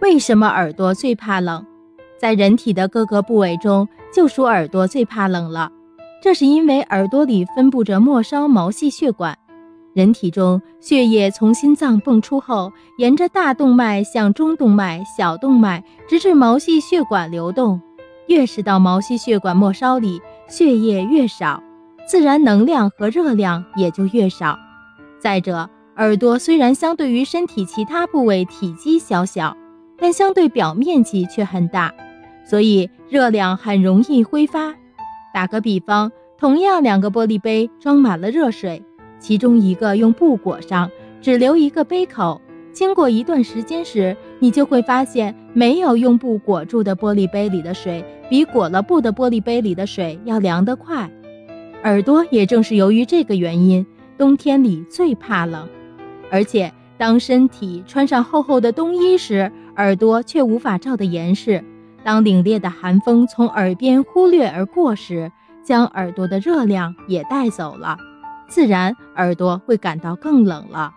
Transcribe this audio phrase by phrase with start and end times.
[0.00, 1.64] 为什么耳朵最怕冷？
[2.18, 5.70] 在人体的各个部位中，就属耳朵最怕冷了。
[6.22, 9.36] 这是因为耳朵里分布着末梢毛细血管。
[9.94, 17.80] 人体中血液从心脏泵出后，沿着大动脉向中动脉、小动脉，直至毛细血管流动。
[18.26, 21.62] 越是到毛细血管末梢里，血液越少，
[22.06, 24.58] 自然能量和热量也就越少。
[25.18, 29.56] 再者，耳朵虽然相对于身体其他部位体积小小，
[29.98, 31.94] 但相对表面积却很大，
[32.44, 34.74] 所以热量很容易挥发。
[35.32, 38.82] 打个比方，同样两个玻璃杯装满了热水，
[39.18, 40.90] 其中一个用布裹上，
[41.20, 42.40] 只留一个杯口。
[42.72, 51.10] 经过一段时间时，你就会发现，没有用布裹住的玻璃杯里的水，比裹了布的玻璃杯里的水要凉得快。
[51.84, 53.86] 耳朵也正是由于这个原因，
[54.18, 55.66] 冬天里最怕冷。
[56.30, 61.64] 而且，当身体穿上厚厚的冬衣时，耳朵却无法罩得严实。
[62.04, 65.30] 当凛冽的寒风从耳边忽略而过时，
[65.64, 67.96] 将耳朵的热量也带走了，
[68.48, 70.92] 自然耳朵会感到更冷了。